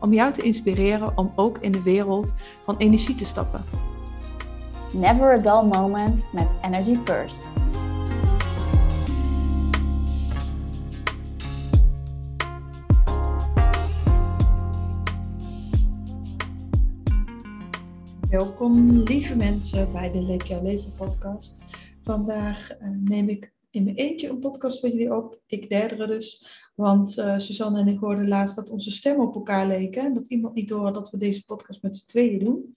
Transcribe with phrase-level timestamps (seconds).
[0.00, 3.64] om jou te inspireren om ook in de wereld van energie te stappen.
[4.92, 7.44] Never a dull moment met Energy First.
[18.28, 21.62] Welkom lieve mensen bij de Leef Jouw Leven podcast.
[22.02, 25.40] Vandaag uh, neem ik in mijn eentje een podcast voor jullie op.
[25.46, 26.46] Ik derde dus.
[26.74, 30.04] Want uh, Suzanne en ik hoorden laatst dat onze stemmen op elkaar leken.
[30.04, 32.76] En dat iemand niet hoorde dat we deze podcast met z'n tweeën doen.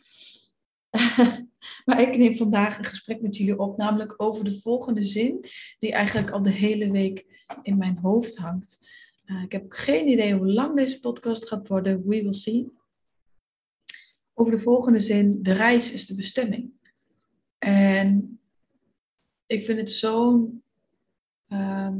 [1.86, 3.78] maar ik neem vandaag een gesprek met jullie op.
[3.78, 5.46] Namelijk over de volgende zin.
[5.80, 8.90] Die eigenlijk al de hele week in mijn hoofd hangt.
[9.26, 12.08] Uh, ik heb geen idee hoe lang deze podcast gaat worden.
[12.08, 12.72] We will see
[14.34, 16.72] over de volgende zin: de reis is de bestemming.
[17.58, 18.40] En
[19.46, 20.62] ik vind het zo'n
[21.48, 22.00] ehm,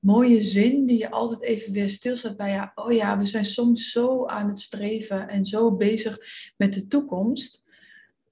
[0.00, 2.50] mooie zin die je altijd even weer stilstaat bij.
[2.50, 6.18] Ja, oh ja, we zijn soms zo aan het streven en zo bezig
[6.56, 7.62] met de toekomst.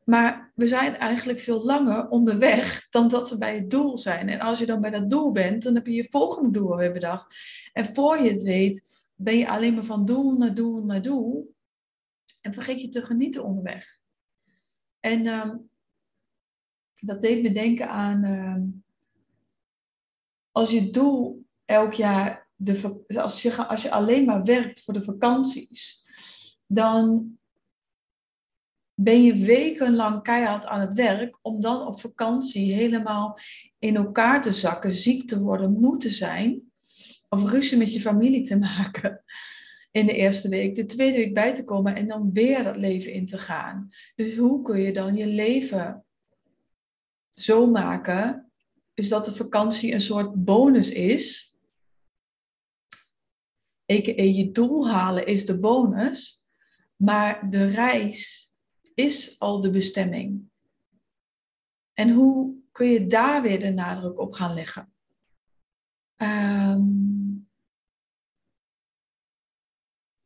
[0.04, 4.28] Maar we zijn eigenlijk veel langer onderweg dan dat we bij het doel zijn.
[4.28, 6.92] En als je dan bij dat doel bent, dan heb je je volgende doel weer
[6.92, 7.36] bedacht.
[7.72, 8.82] En voor je het weet,
[9.14, 11.54] ben je alleen maar van doel naar doel naar doel.
[12.40, 13.98] En vergeet je te genieten onderweg.
[15.00, 15.56] En ehm,
[17.00, 18.62] dat deed me denken aan ehm,
[20.52, 25.02] als je doel elk jaar, de, als, je, als je alleen maar werkt voor de
[25.02, 26.02] vakanties,
[26.66, 27.32] dan
[28.94, 33.38] ben je wekenlang keihard aan het werk om dan op vakantie helemaal
[33.78, 36.72] in elkaar te zakken, ziek te worden, moe te zijn
[37.28, 39.24] of ruzie met je familie te maken
[39.90, 43.12] in de eerste week, de tweede week bij te komen en dan weer dat leven
[43.12, 43.88] in te gaan.
[44.14, 46.04] Dus hoe kun je dan je leven
[47.40, 48.52] zo maken,
[48.94, 51.54] is dat de vakantie een soort bonus is.
[53.92, 54.22] A.k.a.
[54.22, 56.46] je doel halen is de bonus,
[56.96, 58.50] maar de reis
[58.94, 60.50] is al de bestemming.
[61.92, 64.92] En hoe kun je daar weer de nadruk op gaan leggen?
[66.16, 67.48] Um,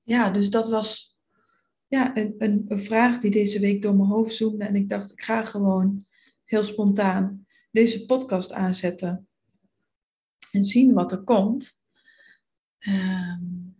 [0.02, 1.20] ja, dus dat was
[1.86, 4.64] ja, een, een, een, vraag die deze week door mijn hoofd zoomde.
[4.64, 6.06] En ik dacht, ik ga gewoon
[6.52, 9.28] heel spontaan deze podcast aanzetten.
[10.50, 11.80] En zien wat er komt.
[12.78, 13.76] Um,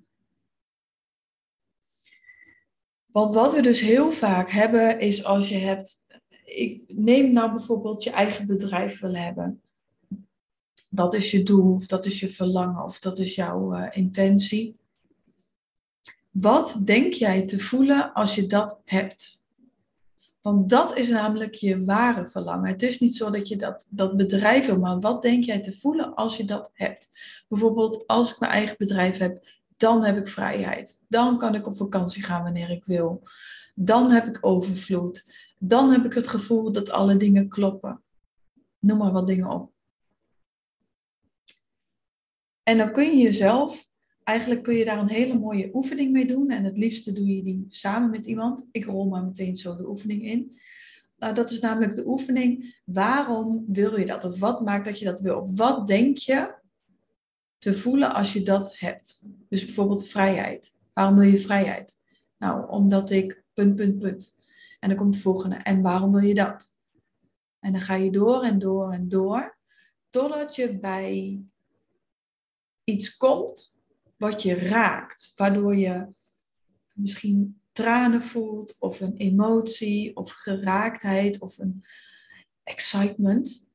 [3.07, 6.07] want wat we dus heel vaak hebben, is als je hebt.
[6.45, 9.63] Ik neem nou bijvoorbeeld je eigen bedrijf wil hebben.
[10.89, 14.77] Dat is je doel, of dat is je verlangen, of dat is jouw uh, intentie.
[16.31, 19.42] Wat denk jij te voelen als je dat hebt?
[20.43, 22.71] Want dat is namelijk je ware verlangen.
[22.71, 25.73] Het is niet zo dat je dat, dat bedrijf wil, maar wat denk jij te
[25.73, 27.09] voelen als je dat hebt?
[27.49, 30.99] Bijvoorbeeld, als ik mijn eigen bedrijf heb, dan heb ik vrijheid.
[31.09, 33.23] Dan kan ik op vakantie gaan wanneer ik wil.
[33.75, 35.35] Dan heb ik overvloed.
[35.59, 38.03] Dan heb ik het gevoel dat alle dingen kloppen.
[38.79, 39.73] Noem maar wat dingen op.
[42.63, 43.89] En dan kun je jezelf
[44.25, 46.51] eigenlijk kun je daar een hele mooie oefening mee doen.
[46.51, 48.67] En het liefste doe je die samen met iemand.
[48.71, 50.53] Ik rol maar meteen zo de oefening in.
[51.19, 52.81] Uh, dat is namelijk de oefening.
[52.85, 54.25] Waarom wil je dat?
[54.25, 55.41] Of wat maakt dat je dat wil?
[55.41, 56.55] Of wat denk je
[57.59, 59.21] te voelen als je dat hebt?
[59.49, 60.75] Dus bijvoorbeeld vrijheid.
[60.93, 61.99] Waarom wil je vrijheid?
[62.39, 64.35] Nou, omdat ik punt, punt, punt.
[64.81, 65.57] En dan komt de volgende.
[65.57, 66.77] En waarom wil je dat?
[67.61, 69.59] En dan ga je door en door en door.
[70.11, 71.43] Totdat je bij
[72.85, 73.81] iets komt
[74.23, 76.07] wat je raakt, waardoor je
[76.93, 81.85] misschien tranen voelt of een emotie of geraaktheid of een
[82.63, 83.67] excitement.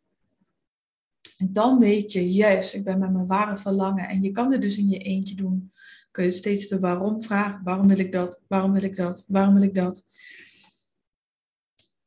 [1.38, 4.07] En dan weet je, juist, ik ben met mijn ware verlangen.
[4.07, 5.71] En je kan het dus in je eentje doen.
[6.11, 7.63] Kun je steeds de waarom vragen.
[7.63, 8.41] Waarom wil ik dat?
[8.47, 9.25] Waarom wil ik dat?
[9.27, 10.03] Waarom wil ik dat?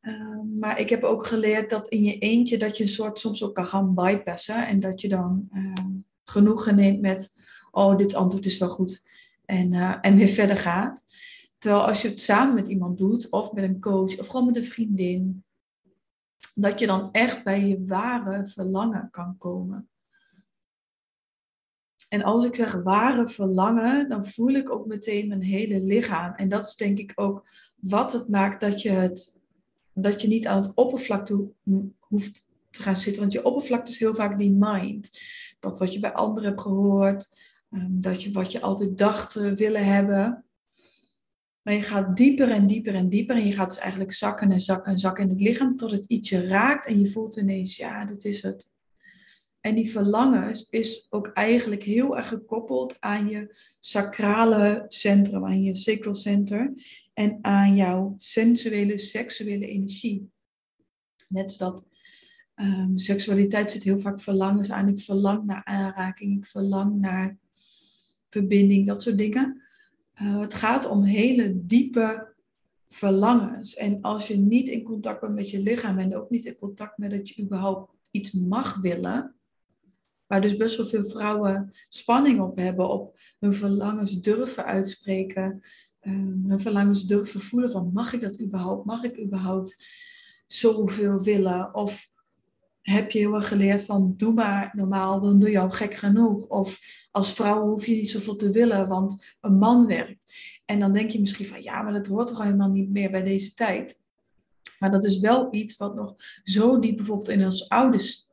[0.01, 3.43] Ehm, maar ik heb ook geleerd dat in je eentje dat je een soort soms
[3.43, 4.67] ook kan gaan bypassen.
[4.67, 5.75] En dat je dan uh,
[6.25, 7.33] genoegen neemt met
[7.71, 9.05] oh, dit antwoord is wel goed.
[9.45, 11.05] En, uh, en weer verder gaat.
[11.59, 14.57] Terwijl als je het samen met iemand doet, of met een coach, of gewoon met
[14.57, 15.45] een vriendin,
[16.55, 19.89] dat je dan echt bij je ware verlangen kan komen.
[22.09, 26.35] En als ik zeg ware verlangen, dan voel ik ook meteen mijn hele lichaam.
[26.35, 29.39] En dat is denk ik ook wat het maakt dat je, het,
[29.93, 31.51] dat je niet aan het oppervlakte
[31.99, 33.23] hoeft te gaan zitten.
[33.23, 35.21] Want je oppervlakte is heel vaak die mind.
[35.59, 39.85] Dat wat je bij anderen hebt gehoord, ehm, dat je wat je altijd dacht willen
[39.85, 40.45] hebben.
[41.63, 43.37] Maar je gaat dieper en dieper en dieper.
[43.37, 46.05] En je gaat dus eigenlijk zakken en zakken en zakken in het lichaam tot het
[46.07, 46.87] ietsje raakt.
[46.87, 48.71] En je voelt ineens, ja, dit is het.
[49.61, 55.75] En die verlangens is ook eigenlijk heel erg gekoppeld aan je sacrale centrum, aan je
[55.75, 56.15] sacral
[57.15, 60.31] en aan jouw sensuele, seksuele energie.
[61.29, 61.87] Net als dat
[62.55, 64.89] um, seksualiteit zit heel vaak verlangens aan.
[64.89, 67.39] Ik verlang naar aanraking, ik verlang naar
[68.31, 69.63] verbinding, dat soort dingen.
[70.23, 72.35] Uh, het gaat om hele diepe
[72.89, 73.75] verlangens.
[73.75, 76.99] En als je niet in contact bent met je lichaam en ook niet in contact
[76.99, 79.35] met dat je überhaupt iets mag willen,
[80.27, 85.63] waar dus best wel veel vrouwen spanning op hebben, op hun verlangens durven uitspreken,
[86.01, 88.87] um, hun verlangens durven voelen van mag ik dat überhaupt?
[88.87, 89.87] Mag ik überhaupt
[90.47, 91.75] zoveel willen?
[91.75, 92.10] Of
[92.81, 96.47] heb je heel erg geleerd van doe maar normaal, dan doe je al gek genoeg.
[96.47, 96.79] Of
[97.11, 100.35] als vrouw hoef je niet zoveel te willen, want een man werkt.
[100.65, 103.23] En dan denk je misschien van ja, maar dat hoort toch helemaal niet meer bij
[103.23, 103.99] deze tijd.
[104.79, 108.29] Maar dat is wel iets wat nog zo diep bijvoorbeeld in ons ouders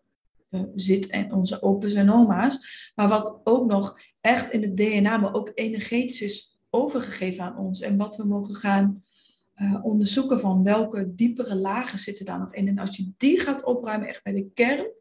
[0.50, 2.92] uh, zit en onze opa's en oma's.
[2.96, 7.82] Maar wat ook nog echt in het DNA, maar ook energetisch is overgegeven aan ons.
[7.82, 9.04] En wat we mogen gaan
[9.57, 12.68] uh, onderzoeken van welke diepere lagen zitten daar nog in.
[12.68, 14.92] En als je die gaat opruimen, echt bij de kern,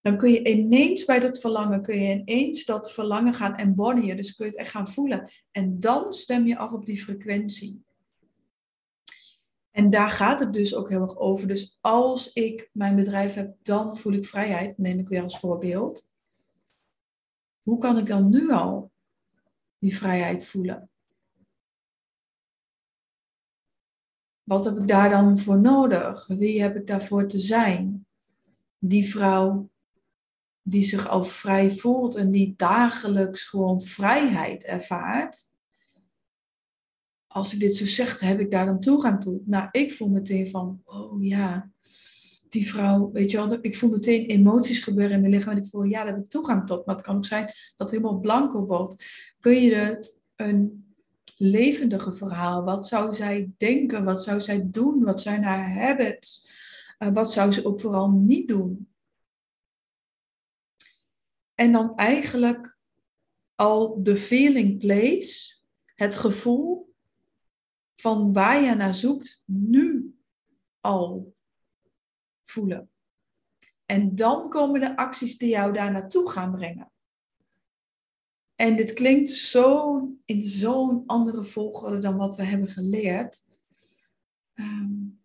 [0.00, 4.16] dan kun je ineens bij dat verlangen, kun je ineens dat verlangen gaan embodyen.
[4.16, 5.30] Dus kun je het echt gaan voelen.
[5.50, 7.84] En dan stem je af op die frequentie.
[9.70, 11.48] En daar gaat het dus ook heel erg over.
[11.48, 14.78] Dus als ik mijn bedrijf heb, dan voel ik vrijheid.
[14.78, 16.08] Neem ik weer als voorbeeld.
[17.62, 18.92] Hoe kan ik dan nu al
[19.78, 20.89] die vrijheid voelen?
[24.42, 26.26] Wat heb ik daar dan voor nodig?
[26.26, 28.06] Wie heb ik daarvoor te zijn?
[28.78, 29.70] Die vrouw
[30.62, 35.48] die zich al vrij voelt en die dagelijks gewoon vrijheid ervaart.
[37.26, 39.40] Als ik dit zo zeg, heb ik daar dan toegang toe?
[39.44, 41.70] Nou, ik voel meteen van, oh ja,
[42.48, 45.52] die vrouw, weet je wel, ik voel meteen emoties gebeuren in mijn lichaam.
[45.52, 46.86] En ik voel, ja, daar heb ik toegang tot.
[46.86, 49.04] Maar het kan ook zijn dat het helemaal blanco wordt.
[49.40, 50.79] Kun je het een
[51.42, 52.64] levendige verhaal.
[52.64, 54.04] Wat zou zij denken?
[54.04, 55.02] Wat zou zij doen?
[55.04, 56.48] Wat zijn haar habits?
[56.98, 58.88] Uh, wat zou ze ook vooral niet doen?
[61.54, 62.78] En dan eigenlijk
[63.54, 65.58] al de feeling place,
[65.94, 66.94] het gevoel
[67.94, 70.14] van waar je naar zoekt, nu
[70.80, 71.34] al
[72.44, 72.90] voelen.
[73.86, 76.92] En dan komen de acties die jou daar naartoe gaan brengen.
[78.60, 83.42] En dit klinkt zo in zo'n andere volgorde dan wat we hebben geleerd.
[84.54, 85.22] Um,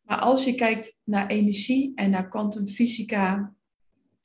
[0.00, 3.54] maar als je kijkt naar energie en naar kwantumfysica,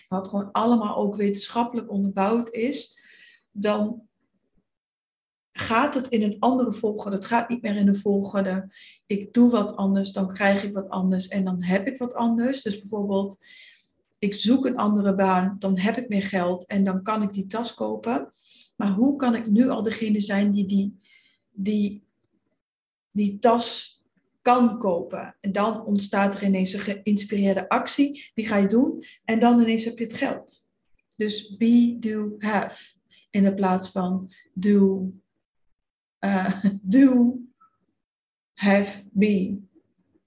[0.07, 2.99] wat gewoon allemaal ook wetenschappelijk onderbouwd is,
[3.51, 4.07] dan
[5.51, 7.15] gaat het in een andere volgorde.
[7.15, 8.73] Het gaat niet meer in de volgorde.
[9.05, 12.61] Ik doe wat anders, dan krijg ik wat anders en dan heb ik wat anders.
[12.61, 13.45] Dus bijvoorbeeld,
[14.21, 17.47] ik zoek een andere baan, dan heb ik meer geld en dan kan ik die
[17.47, 18.29] tas kopen.
[18.75, 20.97] Maar hoe kan ik nu al degene zijn die die,
[21.51, 22.03] die,
[23.11, 23.95] die tas
[24.41, 25.37] kan kopen?
[25.39, 29.83] En dan ontstaat er ineens een geïnspireerde actie, die ga je doen en dan ineens
[29.83, 30.69] heb je het geld.
[31.15, 32.93] Dus be, do, have.
[33.29, 35.11] In plaats van do,
[36.19, 37.39] uh, do,
[38.53, 39.69] have, be.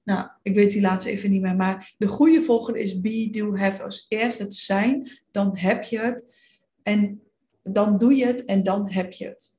[0.05, 1.57] Nou, ik weet die laatste even niet meer.
[1.57, 3.83] Maar de goede volgende is be, do, have.
[3.83, 6.37] Als eerst het zijn, dan heb je het.
[6.83, 7.23] En
[7.63, 9.53] dan doe je het en dan heb je het.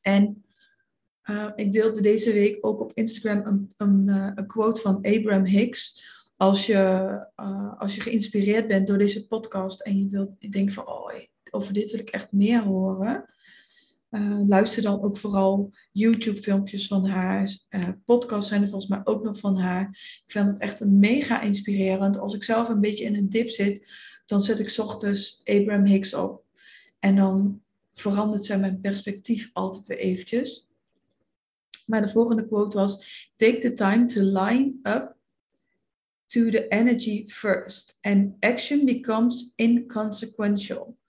[0.00, 0.44] En
[1.24, 5.44] uh, ik deelde deze week ook op Instagram een, een, uh, een quote van Abraham
[5.44, 6.08] Hicks.
[6.36, 6.74] Als je,
[7.36, 11.12] uh, als je geïnspireerd bent door deze podcast en je, wilt, je denkt van, oh,
[11.50, 13.28] over dit wil ik echt meer horen
[14.10, 17.56] uh, luister dan ook vooral YouTube-filmpjes van haar.
[17.70, 19.88] Uh, podcasts zijn er volgens mij ook nog van haar.
[20.26, 22.18] Ik vind het echt mega inspirerend.
[22.18, 23.88] Als ik zelf een beetje in een dip zit,
[24.26, 26.44] dan zet ik ochtends Abraham Hicks op.
[26.98, 27.62] En dan
[27.92, 30.68] verandert zij mijn perspectief altijd weer eventjes.
[31.86, 35.16] Maar de volgende quote was: Take the time to line up
[36.26, 40.99] to the energy first, and action becomes inconsequential.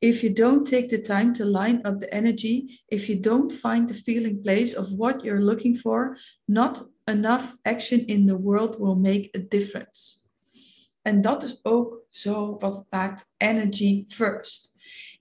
[0.00, 3.88] If you don't take the time to line up the energy, if you don't find
[3.88, 6.16] the feeling place of what you're looking for,
[6.48, 10.18] not enough action in the world will make a difference.
[11.02, 14.72] En dat is ook zo wat maakt energy first.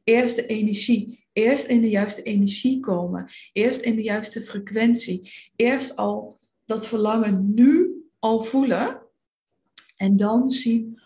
[0.04, 1.28] Eerst de energie.
[1.34, 3.30] Eerst in de juiste energie komen.
[3.54, 5.32] Eerst in de juiste frequentie.
[5.56, 9.02] Eerst al dat verlangen nu al voelen.
[9.96, 11.00] En dan zien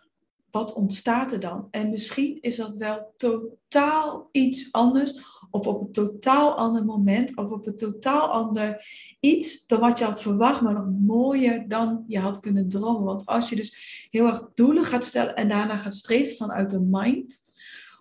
[0.54, 1.68] wat ontstaat er dan?
[1.72, 7.52] En misschien is dat wel totaal iets anders, of op een totaal ander moment, of
[7.52, 8.86] op een totaal ander
[9.20, 13.04] iets dan wat je had verwacht, maar nog mooier dan je had kunnen dromen.
[13.04, 16.80] Want als je dus heel erg doelen gaat stellen en daarna gaat streven vanuit de
[16.80, 17.42] mind,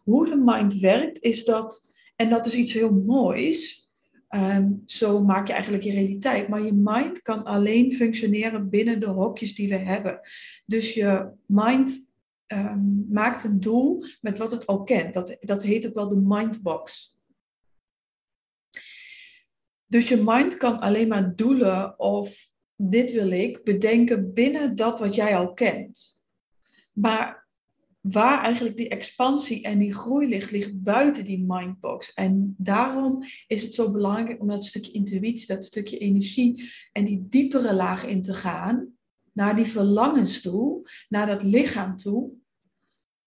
[0.04, 3.88] hoe de mind werkt, is dat, en dat is iets heel moois.
[4.28, 6.48] Ehm, zo maak je eigenlijk je realiteit.
[6.48, 10.20] Maar je mind kan alleen functioneren binnen de hokjes die we hebben.
[10.66, 12.10] Dus je mind
[12.52, 15.14] um, maakt een doel met wat het al kent.
[15.14, 17.16] Dat, dat heet ook wel de mindbox.
[19.86, 25.14] Dus je mind kan alleen maar doelen of dit wil ik bedenken binnen dat wat
[25.14, 26.22] jij al kent.
[26.92, 27.48] Maar
[28.00, 32.12] waar eigenlijk die expansie en die groei ligt, ligt buiten die mindbox.
[32.12, 37.26] En daarom is het zo belangrijk om dat stukje intuïtie, dat stukje energie en die
[37.28, 38.96] diepere laag in te gaan,
[39.32, 42.32] naar die verlangens toe, naar dat lichaam toe,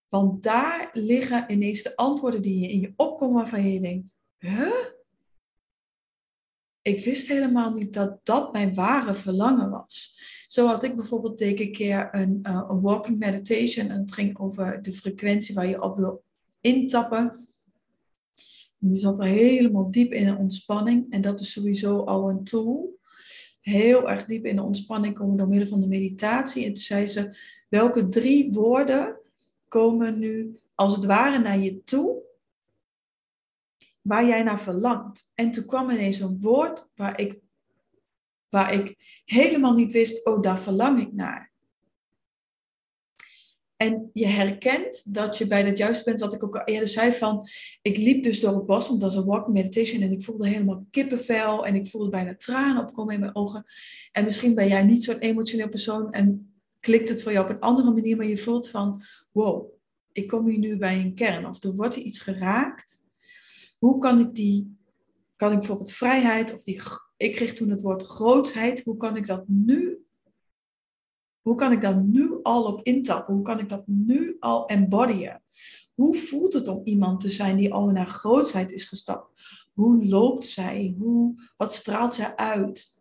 [0.09, 4.85] want daar liggen ineens de antwoorden die je in je opkomen waarvan je denkt, huh?
[6.81, 10.13] Ik wist helemaal niet dat dat mijn ware verlangen was.
[10.47, 14.81] Zo had ik bijvoorbeeld een keer een, uh, een walking meditation en het ging over
[14.81, 16.24] de frequentie waar je op wil
[16.62, 17.47] intappen.
[18.77, 23.00] Je zat er helemaal diep in een ontspanning en dat is sowieso al een tool.
[23.62, 26.65] Heel erg diep in de ontspanning komen door middel van de meditatie.
[26.65, 27.38] En toen zei ze,
[27.69, 29.19] welke drie woorden
[29.67, 32.24] komen nu als het ware naar je toe,
[34.01, 35.31] waar jij naar verlangt.
[35.36, 37.39] En toen kwam ineens een woord waar ik,
[38.50, 38.95] waar ik
[39.25, 41.53] helemaal niet wist, oh, daar verlang ik naar.
[43.75, 47.12] En je herkent dat je bij het juiste bent, wat ik ook al eerder zei
[47.12, 47.48] van,
[47.81, 50.48] ik liep dus door het bos, want dat is een walking meditation, en ik voelde
[50.48, 53.63] helemaal kippenvel en ik voelde bijna tranen opkomen in mijn ogen.
[54.12, 56.54] En misschien ben jij niet zo'n emotioneel persoon en
[56.86, 59.01] klikt het voor jou op een andere manier, maar je voelt van,
[59.32, 59.74] wow,
[60.12, 61.48] ik kom hier nu bij een kern.
[61.48, 63.04] Of er wordt iets geraakt.
[63.80, 64.77] Hoe kan ik die,
[65.36, 66.82] kan ik bijvoorbeeld vrijheid, of die,
[67.18, 70.06] ik kreeg toen het woord grootheid, hoe kan ik dat nu,
[71.42, 73.34] hoe kan ik daar nu al op intappen?
[73.34, 75.42] Hoe kan ik dat nu al embodyen?
[75.94, 79.42] Hoe voelt het om iemand te zijn die al naar grootheid is gestapt?
[79.74, 80.96] Hoe loopt zij?
[81.00, 82.94] Hoe, wat straalt zij uit?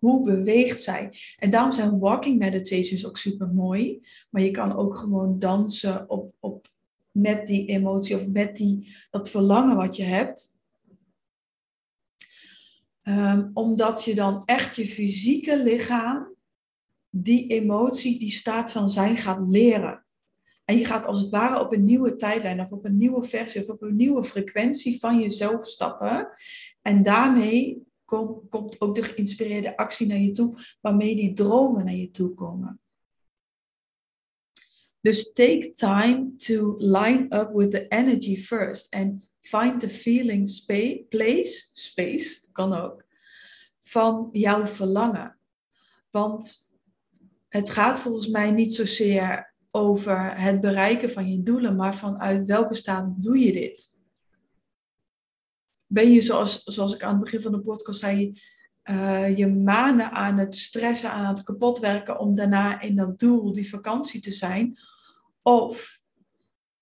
[0.00, 1.12] Hoe beweegt zij?
[1.36, 4.06] En daarom zijn walking meditations ook super mooi.
[4.30, 6.68] Maar je kan ook gewoon dansen op, op,
[7.10, 10.58] met die emotie of met die, dat verlangen wat je hebt.
[13.02, 16.34] Um, omdat je dan echt je fysieke lichaam
[17.10, 20.04] die emotie, die staat van zijn gaat leren.
[20.64, 23.60] En je gaat als het ware op een nieuwe tijdlijn of op een nieuwe versie
[23.60, 26.28] of op een nieuwe frequentie van jezelf stappen.
[26.82, 31.94] En daarmee kom, komt ook de geïnspireerde actie naar je toe, waarmee die dromen naar
[31.94, 32.80] je toe komen.
[35.00, 41.04] Dus take time to line up with the energy first and find the feeling space,
[41.08, 43.04] place, space, kan ook,
[43.78, 45.38] van jouw verlangen.
[46.10, 46.70] Want
[47.48, 52.74] het gaat volgens mij niet zozeer over het bereiken van je doelen, maar vanuit welke
[52.74, 53.99] staat doe je dit?
[55.92, 58.40] Ben je, zoals, zoals ik aan het begin van de podcast zei,
[58.90, 63.70] uh, je maanden aan het stressen, aan het kapotwerken om daarna in dat doel, die
[63.70, 64.78] vakantie te zijn?
[65.42, 65.99] Of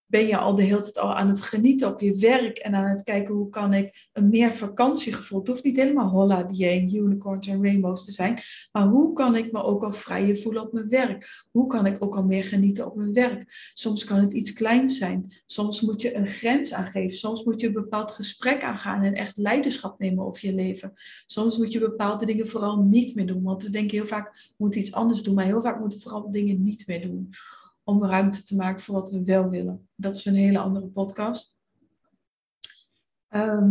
[0.09, 2.91] ben je al de hele tijd al aan het genieten op je werk en aan
[2.91, 5.38] het kijken hoe kan ik een meer vakantiegevoel.
[5.38, 8.38] Het hoeft niet helemaal holla die unicorns en rainbows te zijn,
[8.73, 11.47] maar hoe kan ik me ook al vrijer voelen op mijn werk?
[11.50, 13.71] Hoe kan ik ook al meer genieten op mijn werk?
[13.75, 15.33] Soms kan het iets kleins zijn.
[15.47, 17.17] Soms moet je een grens aangeven.
[17.17, 20.93] Soms moet je een bepaald gesprek aangaan en echt leiderschap nemen over je leven.
[21.27, 24.55] Soms moet je bepaalde dingen vooral niet meer doen, want we denken heel vaak we
[24.57, 27.31] moeten iets anders doen, maar heel vaak moeten we vooral dingen niet meer doen
[27.88, 29.88] om ruimte te maken voor wat we wel willen.
[29.95, 31.59] Dat is een hele andere podcast.
[33.28, 33.71] Ehm,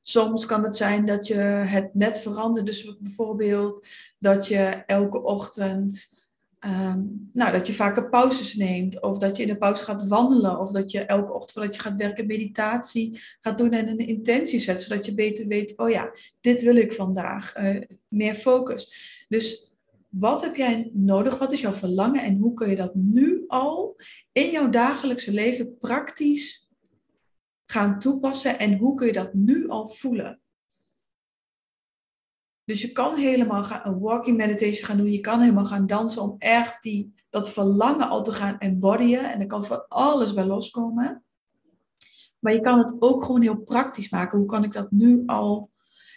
[0.00, 2.66] soms kan het zijn dat je het net verandert.
[2.66, 3.86] Dus bijvoorbeeld
[4.18, 6.12] dat je elke ochtend,
[6.58, 7.02] ehm,
[7.32, 9.02] nou, dat je vaker pauzes neemt.
[9.02, 10.58] Of dat je in de pauze gaat wandelen.
[10.58, 14.60] Of dat je elke ochtend voordat je gaat werken meditatie gaat doen en een intentie
[14.60, 14.82] zet.
[14.82, 17.56] Zodat je beter weet, oh ja, dit wil ik vandaag.
[17.56, 18.94] Uh, meer focus.
[19.28, 19.73] Dus
[20.18, 21.38] wat heb jij nodig?
[21.38, 22.22] Wat is jouw verlangen?
[22.22, 23.96] En hoe kun je dat nu al
[24.32, 26.70] in jouw dagelijkse leven praktisch
[27.66, 28.58] gaan toepassen?
[28.58, 30.40] En hoe kun je dat nu al voelen?
[32.64, 35.12] Dus je kan helemaal gaan, een walking meditation gaan doen.
[35.12, 39.32] Je kan helemaal gaan dansen om echt die, dat verlangen al te gaan embodyen.
[39.32, 41.24] En er kan van alles bij loskomen.
[42.40, 44.38] Maar je kan het ook gewoon heel praktisch maken.
[44.38, 45.70] Hoe kan ik dat nu al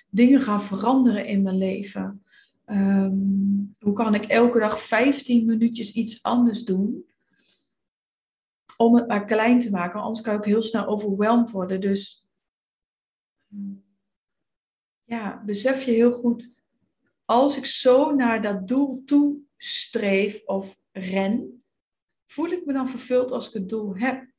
[0.10, 2.22] dingen gaan veranderen in mijn leven?
[2.68, 3.16] Ehm,
[3.80, 7.06] hoe kan ik elke dag 15 minuutjes iets anders doen?
[8.78, 10.02] Om het maar klein te maken.
[10.02, 11.82] Anders kan ik heel snel overweldigd worden.
[11.82, 12.28] Dus
[15.04, 16.56] ja, besef je heel goed.
[17.26, 21.64] Als ik zo naar dat doel toe streef of ren,
[22.26, 24.32] voel ik me dan vervuld als ik het doel heb?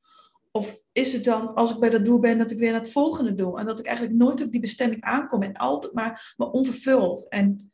[0.51, 2.93] Of is het dan, als ik bij dat doel ben, dat ik weer naar het
[2.93, 3.59] volgende doel?
[3.59, 7.29] En dat ik eigenlijk nooit op die bestemming aankom en altijd maar me onvervuld.
[7.29, 7.73] En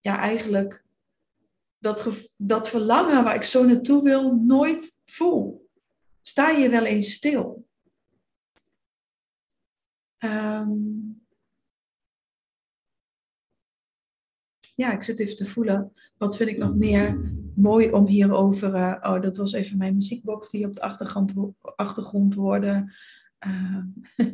[0.00, 0.84] ja, eigenlijk
[1.78, 5.68] dat, dat verlangen waar ik zo naartoe wil, nooit voel.
[6.20, 7.68] Sta je wel eens stil?
[10.18, 11.24] Um,
[14.74, 15.92] ja, ik zit even te voelen.
[16.18, 18.74] Wat vind ik nog meer mooi om hierover.
[18.74, 22.92] Uh, oh, dat was even mijn muziekbox die op de achtergrond, achtergrond hoorde.
[23.46, 23.82] Uh,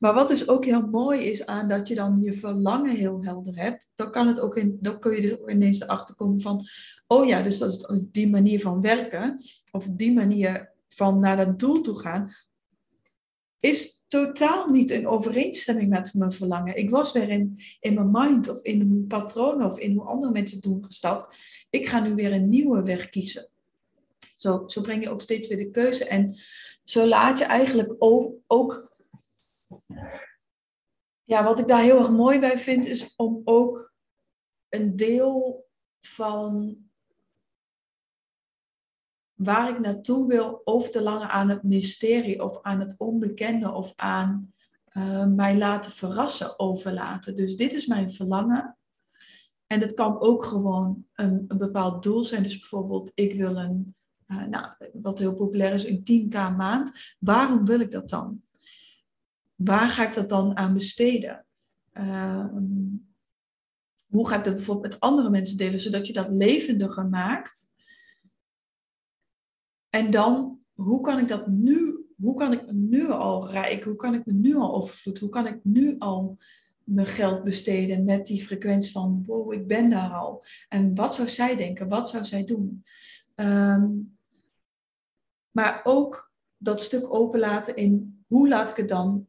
[0.00, 3.56] maar wat dus ook heel mooi is aan dat je dan je verlangen heel helder
[3.56, 6.66] hebt, dan, kan het ook in, dan kun je er ineens erachter komen van,
[7.06, 9.40] oh ja, dus dat is die manier van werken,
[9.70, 12.32] of die manier van naar dat doel toe gaan,
[13.58, 16.76] is totaal niet in overeenstemming met mijn verlangen.
[16.76, 20.32] Ik was weer in, in mijn mind of in mijn patronen of in hoe andere
[20.32, 21.36] mensen doen gestapt.
[21.70, 23.48] Ik ga nu weer een nieuwe weg kiezen.
[24.34, 26.04] Zo, zo breng je ook steeds weer de keuze.
[26.04, 26.34] En
[26.84, 27.94] zo laat je eigenlijk
[28.46, 28.90] ook.
[31.24, 33.92] Ja, wat ik daar heel erg mooi bij vind, is om ook
[34.68, 35.66] een deel
[36.00, 36.76] van
[39.34, 43.92] waar ik naartoe wil over te lange aan het mysterie of aan het onbekende of
[43.96, 44.52] aan
[44.96, 47.36] uh, mij laten verrassen overlaten.
[47.36, 48.76] Dus dit is mijn verlangen.
[49.66, 52.42] En het kan ook gewoon een, een bepaald doel zijn.
[52.42, 53.94] Dus bijvoorbeeld, ik wil een,
[54.32, 57.14] uh, nou, wat heel populair is, een 10k maand.
[57.18, 58.42] Waarom wil ik dat dan?
[59.54, 61.46] Waar ga ik dat dan aan besteden?
[61.92, 62.46] Uh,
[64.06, 67.70] hoe ga ik dat bijvoorbeeld met andere mensen delen, zodat je dat levendiger maakt?
[69.90, 74.14] En dan, hoe kan ik dat nu, hoe kan ik nu al rijk, hoe kan
[74.14, 76.38] ik me nu al overvloed, hoe kan ik nu al
[76.84, 80.44] mijn geld besteden met die frequentie van, wow, ik ben daar al.
[80.68, 82.84] En wat zou zij denken, wat zou zij doen?
[83.34, 83.88] Ehm,
[85.52, 89.26] maar ook dat stuk openlaten in, hoe laat ik het dan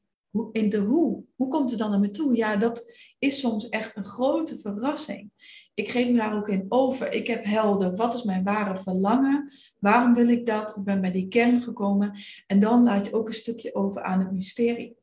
[0.52, 1.24] in de hoe.
[1.36, 2.36] Hoe komt het dan naar me toe?
[2.36, 5.32] Ja, dat is soms echt een grote verrassing.
[5.74, 7.14] Ik geef me daar ook in over.
[7.14, 9.52] Ik heb helder, wat is mijn ware verlangen?
[9.80, 10.78] Waarom wil ik dat?
[10.78, 12.18] Ik ben bij die kern gekomen.
[12.48, 14.98] En dan laat je ook een stukje over aan het mysterie.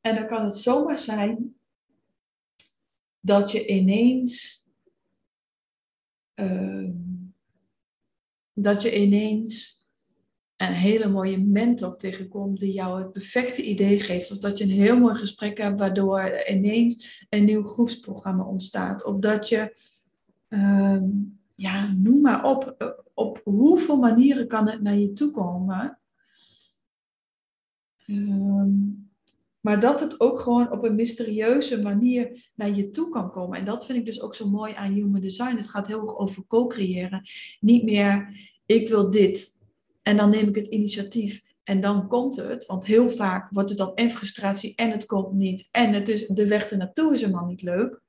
[0.00, 1.54] En dan kan het zomaar zijn
[3.20, 4.64] dat je ineens.
[6.34, 6.90] Uh,
[8.52, 9.75] dat je ineens
[10.56, 14.30] een hele mooie mentor tegenkomt die jou het perfecte idee geeft.
[14.30, 19.04] Of dat je een heel mooi gesprek hebt waardoor ineens een nieuw groepsprogramma ontstaat.
[19.04, 19.76] Of dat je,
[20.48, 21.02] uh,
[21.52, 22.76] ja, noem maar op,
[23.14, 25.98] op hoeveel manieren kan het naar je toe komen.
[28.06, 28.64] Uh,
[29.60, 33.58] maar dat het ook gewoon op een mysterieuze manier naar je toe kan komen.
[33.58, 35.56] En dat vind ik dus ook zo mooi aan Human Design.
[35.56, 37.22] Het gaat heel erg over co-creëren.
[37.60, 39.55] Niet meer, ik wil dit
[40.06, 42.66] en dan neem ik het initiatief en dan komt het.
[42.66, 45.68] Want heel vaak wordt het dan en frustratie en het komt niet.
[45.70, 48.00] En het is, de weg ernaartoe is helemaal niet leuk.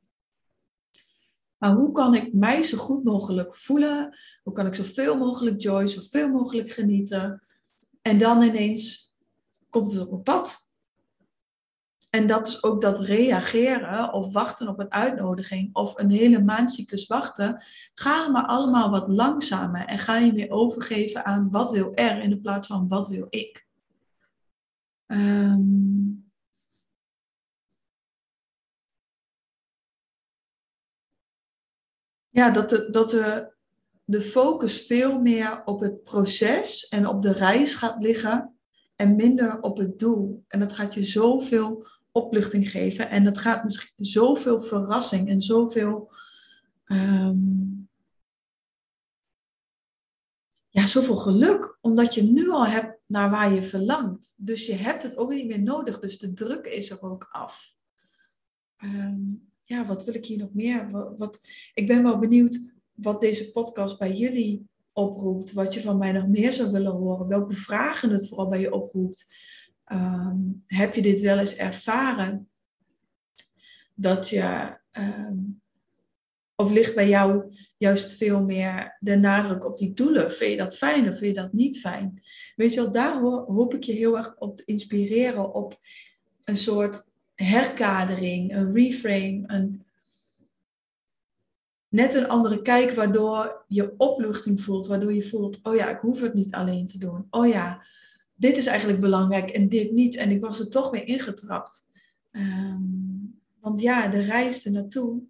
[1.57, 4.17] Maar hoe kan ik mij zo goed mogelijk voelen?
[4.43, 7.43] Hoe kan ik zoveel mogelijk joy, zoveel mogelijk genieten?
[8.01, 9.13] En dan ineens
[9.69, 10.66] komt het op mijn pad.
[12.09, 17.07] En dat is ook dat reageren of wachten op een uitnodiging of een hele maandcyclus
[17.07, 17.63] wachten.
[17.93, 22.29] Ga maar allemaal wat langzamer en ga je weer overgeven aan wat wil er in
[22.29, 23.67] de plaats van wat wil ik.
[25.07, 26.31] Um,
[32.29, 33.53] ja, dat de, dat de,
[34.03, 38.57] de focus veel meer op het proces en op de reis gaat liggen
[38.95, 40.43] en minder op het doel.
[40.47, 43.09] En dat gaat je zoveel opluchting geven.
[43.09, 46.11] En dat gaat misschien zoveel verrassing en zoveel.
[46.85, 47.89] Um,
[50.69, 54.33] ja, zoveel geluk, omdat je nu al hebt naar waar je verlangt.
[54.37, 55.99] Dus je hebt het ook niet meer nodig.
[55.99, 57.75] Dus de druk is er ook af.
[58.83, 60.89] Um, ja, wat wil ik hier nog meer?
[61.17, 61.39] Wat,
[61.73, 65.53] ik ben wel benieuwd wat deze podcast bij jullie oproept.
[65.53, 67.27] Wat je van mij nog meer zou willen horen.
[67.27, 69.25] Welke vragen het vooral bij je oproept.
[69.91, 72.49] Um, heb je dit wel eens ervaren?
[73.95, 75.37] Dat je Ehm,
[76.55, 80.31] of ligt bij jou juist veel meer de nadruk op die doelen?
[80.31, 82.23] Vind je dat fijn of vind je dat niet fijn?
[82.55, 85.79] Weet je wel, daar hoop ik je heel erg op te inspireren op
[86.43, 89.85] een soort herkadering, een reframe, een,
[91.87, 96.21] net een andere kijk waardoor je opluchting voelt, waardoor je voelt, oh ja, ik hoef
[96.21, 97.27] het niet alleen te doen.
[97.29, 97.85] Oh ja,
[98.37, 100.15] dit is eigenlijk belangrijk en dit niet.
[100.15, 101.87] En ik was er toch weer ingetrapt.
[102.31, 102.81] Ehm,
[103.59, 105.21] want ja, de reis er naartoe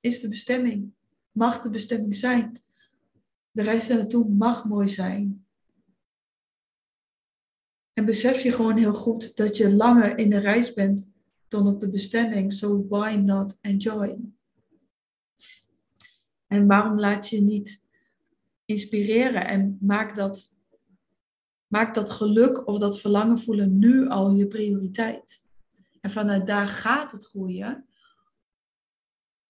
[0.00, 0.92] is de bestemming.
[1.32, 2.62] Mag de bestemming zijn.
[3.50, 5.44] De reis er naartoe mag mooi zijn.
[7.92, 11.12] En besef je gewoon heel goed dat je langer in de reis bent
[11.48, 12.52] dan op de bestemming.
[12.52, 14.18] So why not enjoy?
[16.46, 17.82] En waarom laat je niet
[18.64, 20.56] inspireren en maak dat,
[21.70, 25.44] maak dat geluk of dat verlangen voelen nu al je prioriteit.
[26.00, 27.86] En vanuit daar gaat het groeien.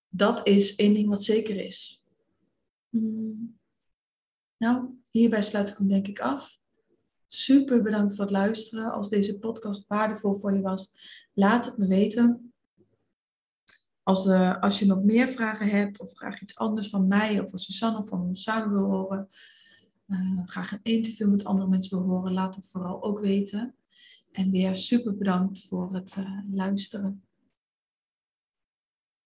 [0.09, 2.03] Dat is één ding wat zeker is.
[2.89, 3.59] Hmm.
[4.57, 6.59] Nou, hierbij sluit ik hem denk ik af.
[7.27, 8.93] Super bedankt voor het luisteren.
[8.93, 10.93] Als deze podcast waardevol voor je was,
[11.33, 12.53] laat het me weten.
[14.03, 17.51] Als, uh, als je nog meer vragen hebt of graag iets anders van mij of
[17.51, 19.29] van Susanne of van ons samen wil horen,
[20.11, 23.75] uh, graag een interview met andere mensen wil horen, laat het vooral ook weten.
[24.33, 27.23] En weer super bedankt voor het uh, luisteren.